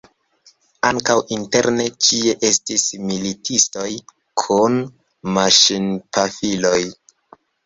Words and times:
Ankaŭ 0.87 1.15
interne 1.35 1.85
ĉie 2.07 2.33
estis 2.49 2.85
militistoj 3.11 3.85
kun 4.45 4.81
maŝinpafiloj. 5.37 6.81